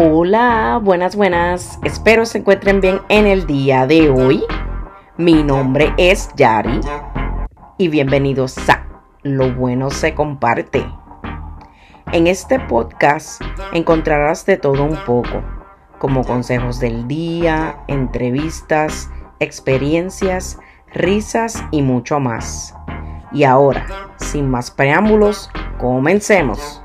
[0.00, 1.80] Hola, buenas, buenas.
[1.82, 4.44] Espero se encuentren bien en el día de hoy.
[5.16, 6.78] Mi nombre es Yari
[7.78, 8.86] y bienvenidos a
[9.24, 10.86] Lo bueno se comparte.
[12.12, 13.42] En este podcast
[13.72, 15.42] encontrarás de todo un poco,
[15.98, 19.10] como consejos del día, entrevistas,
[19.40, 20.60] experiencias,
[20.94, 22.72] risas y mucho más.
[23.32, 23.84] Y ahora,
[24.14, 26.84] sin más preámbulos, comencemos.